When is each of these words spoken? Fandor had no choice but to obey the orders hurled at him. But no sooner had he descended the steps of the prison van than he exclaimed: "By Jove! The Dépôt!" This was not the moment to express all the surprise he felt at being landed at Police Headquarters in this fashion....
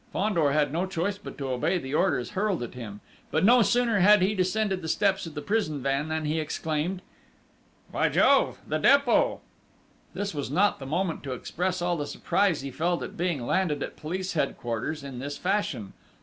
Fandor 0.11 0.51
had 0.51 0.73
no 0.73 0.87
choice 0.87 1.19
but 1.19 1.37
to 1.37 1.49
obey 1.51 1.77
the 1.77 1.93
orders 1.93 2.31
hurled 2.31 2.63
at 2.63 2.73
him. 2.73 3.01
But 3.29 3.45
no 3.45 3.61
sooner 3.61 3.99
had 3.99 4.23
he 4.23 4.33
descended 4.33 4.81
the 4.81 4.87
steps 4.87 5.27
of 5.27 5.35
the 5.35 5.43
prison 5.43 5.83
van 5.83 6.07
than 6.07 6.25
he 6.25 6.39
exclaimed: 6.39 7.03
"By 7.91 8.09
Jove! 8.09 8.57
The 8.67 8.79
Dépôt!" 8.79 9.41
This 10.15 10.33
was 10.33 10.49
not 10.49 10.79
the 10.79 10.87
moment 10.87 11.21
to 11.25 11.33
express 11.33 11.83
all 11.83 11.97
the 11.97 12.07
surprise 12.07 12.61
he 12.61 12.71
felt 12.71 13.03
at 13.03 13.15
being 13.15 13.45
landed 13.45 13.83
at 13.83 13.95
Police 13.95 14.33
Headquarters 14.33 15.03
in 15.03 15.19
this 15.19 15.37
fashion.... 15.37 15.93